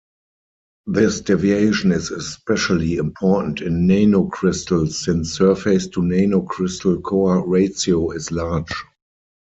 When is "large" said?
8.31-8.73